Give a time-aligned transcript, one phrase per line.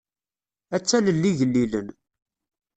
[0.75, 1.87] Ad talel igellilen.